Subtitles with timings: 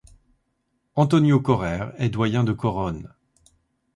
[0.95, 3.13] Antonio Correr est doyen de Corone.